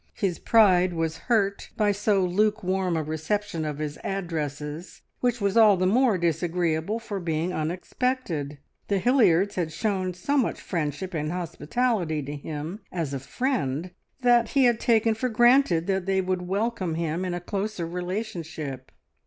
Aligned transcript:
His 0.15 0.39
pride 0.39 0.93
was 0.93 1.19
hurt 1.29 1.69
by 1.77 1.91
so 1.91 2.25
lukewarm 2.25 2.97
a 2.97 3.03
reception 3.03 3.65
of 3.65 3.77
his 3.77 3.99
addresses, 4.03 5.03
which 5.19 5.39
was 5.39 5.55
all 5.55 5.77
the 5.77 5.85
more 5.85 6.17
disagreeable 6.17 6.97
for 6.97 7.19
being 7.19 7.53
unexpected. 7.53 8.57
The 8.87 8.97
Hilliards 8.97 9.53
had 9.57 9.71
shown 9.71 10.15
so 10.15 10.37
much 10.37 10.59
friendship 10.59 11.13
and 11.13 11.31
hospitality 11.31 12.23
to 12.23 12.35
him 12.35 12.79
as 12.91 13.13
a 13.13 13.19
friend, 13.19 13.91
that 14.21 14.49
he 14.57 14.63
had 14.63 14.79
taken 14.79 15.13
for 15.13 15.29
granted 15.29 15.85
that 15.85 16.07
they 16.07 16.19
would 16.19 16.47
welcome 16.47 16.95
him 16.95 17.23
in 17.23 17.35
a 17.35 17.39
closer 17.39 17.85
relationship. 17.85 18.91